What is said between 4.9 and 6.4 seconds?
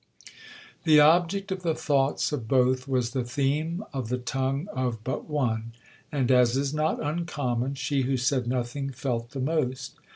but one; and,